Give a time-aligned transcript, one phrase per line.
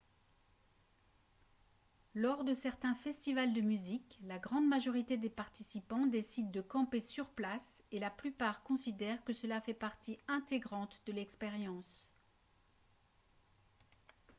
[2.15, 7.29] lors de certains festivals de musique la grande majorité des participants décident de camper sur
[7.29, 12.07] place et la plupart considèrent que cela fait partie intégrante de l'expérience